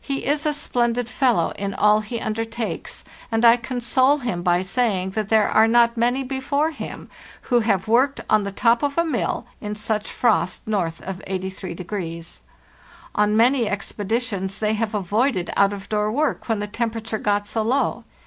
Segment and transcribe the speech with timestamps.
[0.00, 5.10] He is a splendid fellow in all he undertakes, and I console him by saying
[5.10, 7.10] that there are not many before him
[7.52, 12.40] who have worked on the top of a mill in such frost north of 83°.
[13.14, 17.46] On many ex peditions they have avoided out of door work when the temperature got
[17.46, 18.04] so low.